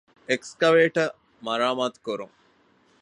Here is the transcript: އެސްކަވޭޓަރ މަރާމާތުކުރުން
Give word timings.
އެސްކަވޭޓަރ 0.29 1.05
މަރާމާތުކުރުން 1.45 2.35